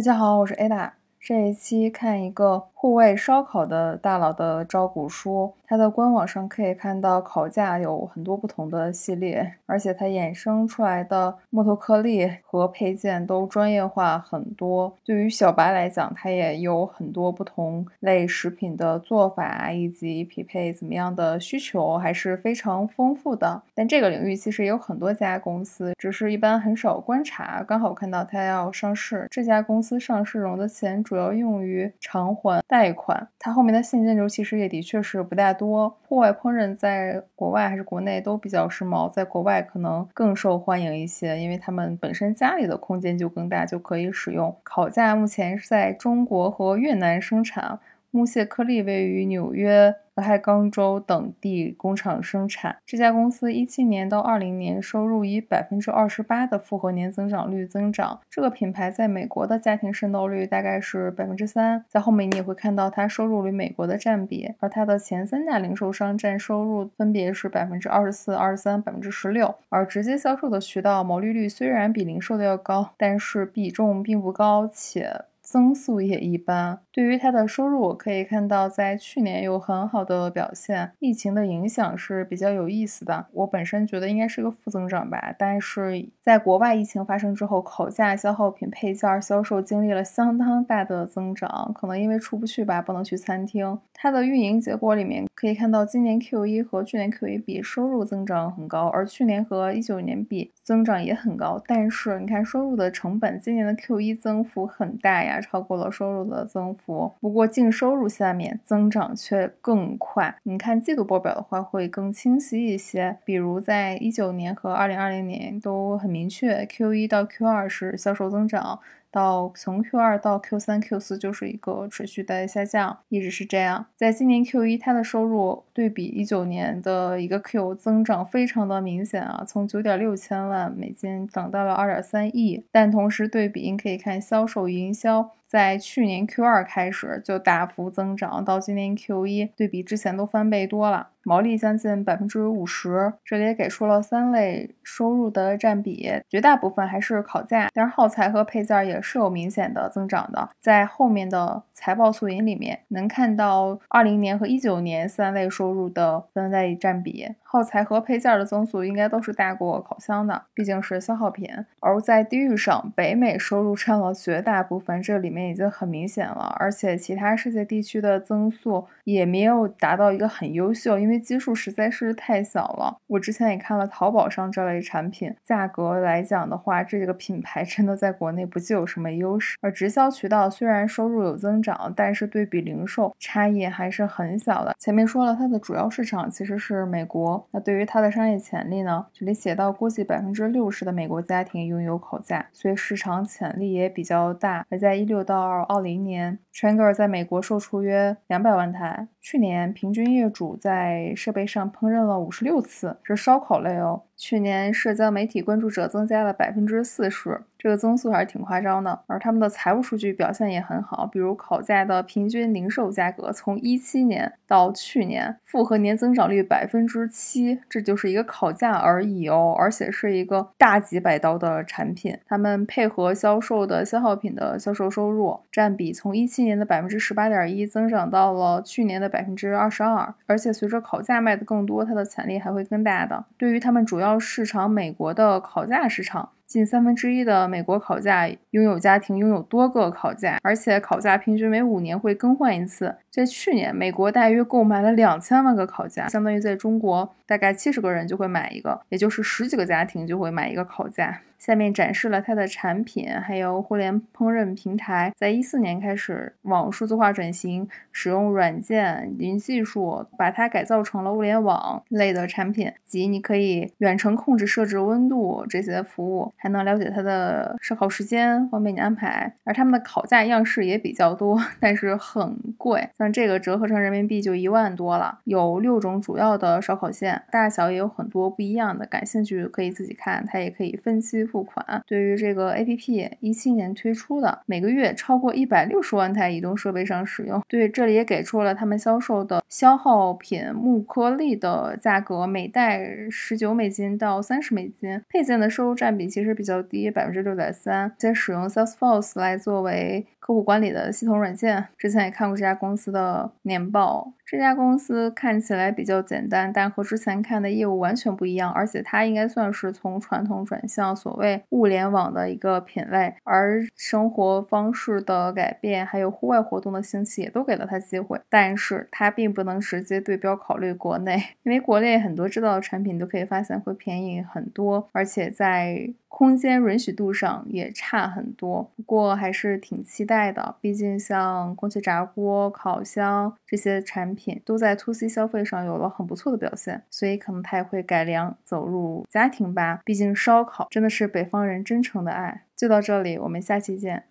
[0.00, 0.92] 大家好，我是 Ada。
[1.20, 5.52] 这一期看一个护卫烧烤的大佬的招股书。
[5.66, 14.96] 它的官网上可以看到，烤架有很多不同的系列，而且它衍生出来的木头颗粒和配件都专业化很多。
[15.04, 23.62] 对于小白来讲，它也有很多不同类食品的做法以及匹配怎么样的需求，还是非常丰富的。
[23.74, 27.62] 但这个领域其实也有很多家公司，只是一般很少观察。
[27.62, 35.52] 刚好看到它要上市，这家公司上市融的钱主要用于偿还贷款，它后面的现金流其实也的确是不大。
[35.52, 45.16] 多户外烹饪在国外还是国内都比较时髦，在国外可能更受欢迎一些，因为他们本身家里的空间就更大，就可以使用烤架。
[45.16, 47.80] 目前是在中国和越南生产。
[48.10, 52.78] 木屑颗粒位于纽约、俄亥冈州等地工厂生产。
[52.84, 58.20] 这家公司一七年到二零年收入以百分之二十八的复合年增长率增长。
[58.28, 61.84] 这个品牌在美国的家庭渗透率大概是百分之三。
[61.88, 69.54] 在后面你也会看到它收入于美国的占比，而它的前三大零售商占收入分别是百分之二十四、二十三、百分之十六。
[69.68, 75.26] 而直接销售的渠道毛利率虽然比零售的要高，但是比重并不高，且。
[75.50, 76.78] 增速也一般。
[76.92, 80.92] 对于它的收入，我可以看到，在去年有很好的表现。
[81.00, 83.26] 疫情的影响是比较有意思的。
[83.32, 91.72] 我本身觉得应该是个负增长吧，但是在国外疫情发生之后，烤架、消耗品配件销售经历了相当大的增长。
[91.74, 93.76] 可能因为出不去吧，不能去餐厅。
[93.92, 101.60] 它的运营结果里面可以看到，今年 Q 一和去年 Q 一比，收入增长很高，而去年和一九年比增长也很高。
[101.66, 105.39] 但是你看收入的成本，今年的 Q 一增幅很大呀。
[105.40, 110.36] 超过了收入的增幅，不过净收入下面增长却更快。
[110.42, 118.80] 你看季度报表的话会更清晰一些，比如在一九年和二零二零年都很明确，Q 一到 Q 二是销售增长。
[119.12, 123.86] 到从 Q 二到 Q 三、Q 四就是一个持续的下降，一直是这样。
[123.96, 132.64] 在今年 Q 一，它的收入对比一九年的一个 Q 增长非常的明显啊，从九点六千万美金涨到了二点三亿。
[132.70, 135.39] 但同时对比，你可以看销售营销，now.
[135.50, 141.08] 在去年 Q 二开始就大幅增长，到今年 Q 一对比之前都翻倍多了。
[141.22, 150.48] 毛利将近百分之五十，这里也给出了三类收入的占比，绝大部分还是烤架，但是耗材和配件也是有明显的增长的。
[150.58, 161.46] 在后面的财报素引里面能看到二零年和一九年三类收入的分类占比，耗材和配件的增速应该都是大过烤箱的，毕竟是消耗品。
[161.80, 171.20] 而在地域上，北美收入占了绝大部分，这里面已经很明显了，而且其他世界地区的增速也没有达到一个很优秀，因为。
[171.20, 179.56] 基数实在是太小了，我之前也看了淘宝上这类产品，价格来讲的话，这个品牌真的在国内不具有什么优势。
[179.60, 184.74] 而直销渠道虽然收入有增长，但是对比零售差异还是很小的。
[184.78, 187.46] 前面说了，它的主要市场其实是美国。
[187.52, 189.06] 那对于它的商业潜力呢？
[189.12, 194.66] 这里写到，估计百分之六十的美国家庭拥有烤架，所以市场潜力也比较大。
[194.70, 204.02] 而在一六到二零年，Traeger 在美国售出约两百万台，去年平均业主在设备上烹饪了五十六次，是烧烤类哦。
[204.16, 209.00] 去年社交媒体关注者增加了百分之四十，这个增速还是挺夸张的。
[209.06, 222.18] 而他们的财务数据表现也很好，比如烤架的平均零售价格从一七年到去年复合年增长率百分之七，这就是一个烤架而已哦，而且是一个大几百刀的产品。
[222.26, 233.24] 他们配合销售的消耗品的销售收入占比从一七年的百分之十八点一增长到了去年的百分之二十二，而且随着烤架卖的更多，它的潜力还会更大的。
[233.36, 234.20] 对于他们主要。
[234.20, 242.96] 市场美国的烤架市场，近三分之一的美国烤架拥有家庭拥有多个烤架，而且烤架平均每五年会更换一次。
[243.08, 251.20] 在去年，美国大约购买了两千万个烤架，相当于在中国大概七十个人就会买一个，也就是十几个家庭就会买一个烤架。
[251.38, 255.10] 下面展示了它的产品，还有互联烹饪平台。
[255.16, 269.32] 在一四年开始往数字化转型，使用软件、云技术，把它改造成了物联网类的产品，即你可以远程控制设置温度这些服务，还能了解它的烧烤时间，方便你安排。
[269.44, 275.20] 而他们的烤架样式也比较多，但是很贵，像这个折合成人民币就一万多了。
[275.22, 281.20] 有六种主要的烧烤线，大小也有很多不一样的，感兴趣可以自己看，它也可以分期。
[281.30, 281.82] 付款。
[281.86, 287.40] 对于这个 APP，一七年推出的，每个月超过一百六十万台移动设备上使用。
[287.46, 295.00] 对，这里也给出了他们销售的消耗品木颗粒的价格，每袋十九美金到三十美金。
[295.08, 297.92] 配件的收入占比其实实比较低，百分之六点三。
[297.98, 301.66] 在使用 Salesforce 来作为客户管理的系统软件。
[301.76, 304.12] 之前也看过这家公司的年报。
[304.24, 308.52] 这家公司看起来比较简单，但和之前看的业务完全不一样。
[308.52, 313.12] 而且它应该算是从传统转向所谓物联网的一个品类。
[313.24, 318.20] 而生活方式的改变，还有户外活动的兴起，也都给了它机会。
[318.28, 325.92] 但是它并不能直接对标考虑国内，因为国内很多制造的产品都可以发现会便宜很多，而且在。
[326.20, 330.54] 空间允许度上也差很多，不过还是挺期待的。
[330.60, 339.80] 毕竟像空气炸锅、烤箱这些产品都在 To C 消费上有了很不错的表现，所以可能它也会改良走入家庭吧。
[339.82, 342.42] 毕竟烧烤真的是北方人真诚的爱。
[342.54, 344.04] 就到这里，我们下期见。